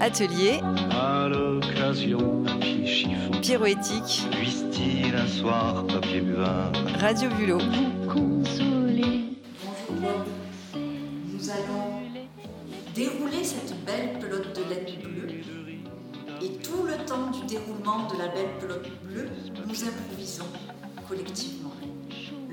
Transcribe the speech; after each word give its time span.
Atelier, 0.00 0.60
À 0.90 1.28
l'occasion, 1.28 2.42
papier 2.44 2.86
chiffon. 2.86 3.40
pirouétique, 3.42 4.26
Puisse-t-il 4.32 5.14
un 5.14 5.26
soir, 5.26 5.86
papier 5.86 6.20
buvard 6.22 6.72
radio 6.98 7.28
bulot. 7.30 7.58
Bonjour. 8.06 8.44
Nous 10.74 11.50
allons 11.50 12.00
dérouler 12.94 13.44
cette 13.44 13.74
belle 13.84 14.18
pelote 14.18 14.56
de 14.56 14.62
laine 14.70 15.02
bleue. 15.02 15.40
Et 16.42 16.52
tout 16.62 16.84
le 16.86 17.04
temps 17.04 17.30
du 17.30 17.44
déroulement 17.46 18.06
de 18.08 18.16
la 18.18 18.28
belle 18.28 18.56
pelote 18.58 18.88
bleue, 19.04 19.28
nous 19.66 19.84
improvisons 19.84 20.46
collectivement. 21.06 21.72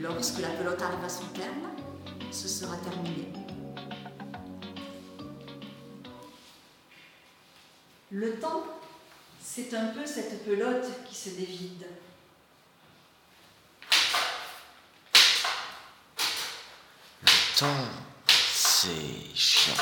Lorsque 0.00 0.40
la 0.40 0.48
pelote 0.48 0.80
arrive 0.80 1.04
à 1.04 1.08
son 1.08 1.24
terme, 1.34 1.68
ce 2.30 2.46
sera 2.48 2.76
terminé. 2.76 3.28
Le 8.14 8.38
temps, 8.38 8.62
c'est 9.40 9.72
un 9.72 9.86
peu 9.86 10.04
cette 10.04 10.44
pelote 10.44 10.84
qui 11.08 11.14
se 11.14 11.30
dévide. 11.30 11.86
Le 17.22 17.58
temps, 17.58 17.88
c'est 18.28 19.34
chiant. 19.34 19.72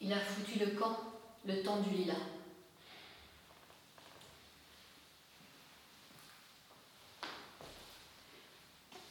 Il 0.00 0.12
a 0.12 0.18
foutu 0.18 0.58
le 0.58 0.76
camp, 0.76 0.98
le 1.46 1.62
temps 1.62 1.76
du 1.82 1.90
lilas. 1.90 2.14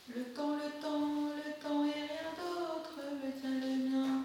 Le 0.09 0.23
temps, 0.33 0.55
le 0.55 0.81
temps, 0.81 1.29
le 1.35 1.61
temps 1.61 1.85
et 1.85 1.91
rien 1.91 2.31
d'autre, 2.35 2.93
le 3.23 3.39
tien, 3.39 3.51
le 3.51 3.89
mien. 3.89 4.23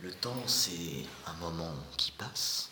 Le 0.00 0.12
temps, 0.12 0.46
c'est 0.46 1.04
un 1.26 1.32
moment 1.34 1.74
qui 1.96 2.12
passe. 2.12 2.70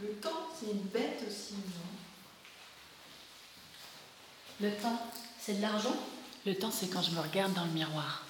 Le 0.00 0.12
temps, 0.14 0.48
c'est 0.58 0.70
une 0.70 0.82
bête 0.82 1.20
aussi, 1.26 1.54
non? 1.54 1.90
Le 4.60 4.76
temps, 4.76 5.10
c'est 5.40 5.54
de 5.54 5.62
l'argent? 5.62 5.96
Le 6.46 6.54
temps, 6.56 6.70
c'est 6.70 6.88
quand 6.88 7.02
je 7.02 7.10
me 7.10 7.20
regarde 7.20 7.52
dans 7.54 7.64
le 7.64 7.72
miroir. 7.72 8.24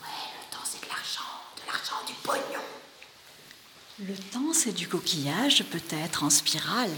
Le 0.00 0.52
temps, 0.52 0.64
c'est 0.64 0.82
de 0.82 0.88
l'argent, 0.88 1.20
de 1.56 1.66
l'argent, 1.66 2.04
du 2.06 2.12
pognon. 2.14 2.64
Le 4.00 4.16
temps, 4.16 4.52
c'est 4.52 4.72
du 4.72 4.88
coquillage, 4.88 5.64
peut-être 5.64 6.24
en 6.24 6.30
spirale. 6.30 6.96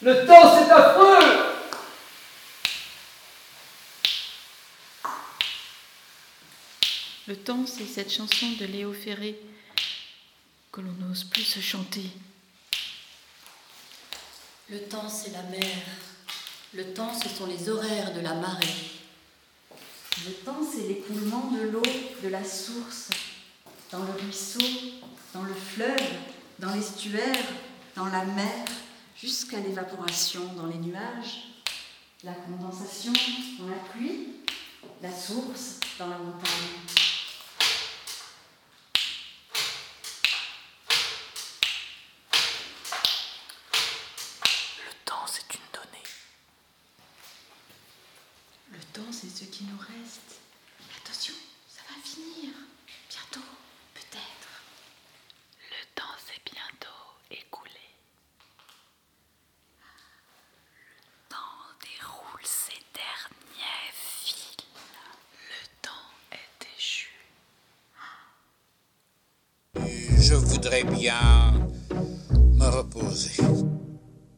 Le 0.00 0.26
temps, 0.26 0.56
c'est 0.56 0.70
affreux 0.70 1.48
Le 7.26 7.36
temps, 7.36 7.66
c'est 7.66 7.84
cette 7.84 8.12
chanson 8.12 8.46
de 8.60 8.64
Léo 8.64 8.92
Ferré 8.92 9.38
que 10.70 10.80
l'on 10.80 10.92
n'ose 10.92 11.24
plus 11.24 11.42
se 11.42 11.58
chanter. 11.58 12.04
Le 14.70 14.78
temps, 14.82 15.08
c'est 15.08 15.32
la 15.32 15.42
mer. 15.42 15.76
Le 16.74 16.94
temps, 16.94 17.12
ce 17.12 17.28
sont 17.28 17.46
les 17.46 17.68
horaires 17.68 18.14
de 18.14 18.20
la 18.20 18.34
marée. 18.34 18.66
Le 20.24 20.32
temps, 20.44 20.60
c'est 20.72 20.86
l'écoulement 20.86 21.50
de 21.50 21.68
l'eau 21.68 21.82
de 22.22 22.28
la 22.28 22.44
source, 22.44 23.08
dans 23.90 24.04
le 24.04 24.12
ruisseau, 24.12 24.64
dans 25.34 25.42
le 25.42 25.54
fleuve, 25.54 26.08
dans 26.60 26.72
l'estuaire, 26.72 27.44
dans 27.96 28.06
la 28.06 28.24
mer, 28.24 28.64
jusqu'à 29.20 29.60
l'évaporation 29.60 30.44
dans 30.54 30.66
les 30.66 30.78
nuages, 30.78 31.48
la 32.24 32.32
condensation 32.32 33.12
dans 33.58 33.68
la 33.68 33.76
pluie, 33.92 34.28
la 35.02 35.12
source 35.12 35.80
dans 35.98 36.08
la 36.08 36.18
montagne. 36.18 36.50
Le 44.84 44.92
temps, 45.04 45.26
c'est 45.26 45.54
une 45.54 45.60
donnée. 45.72 46.04
Le 48.72 48.78
temps, 48.92 49.12
c'est 49.12 49.28
ce 49.28 49.44
qui 49.44 49.64
nous 49.64 49.78
reste. 49.78 50.40
Attention, 51.02 51.34
ça 51.68 51.82
va 51.88 52.00
finir. 52.02 52.54
Bientôt, 53.08 53.46
peut-être. 53.94 54.48
Le 55.70 55.86
temps, 55.94 56.16
c'est 56.26 56.42
bientôt 56.52 56.88
écoulé. 57.30 57.70
Le 61.00 61.28
temps 61.28 61.36
déroule 61.80 62.44
ses 62.68 62.82
derniers 62.94 63.92
fils. 63.92 64.56
Le 65.48 65.60
temps 65.80 66.10
est 66.32 66.64
déchu. 66.64 67.08
Je 70.20 70.34
voudrais 70.34 70.84
bien 70.84 71.14
me 72.58 72.66
reposer. 72.66 73.42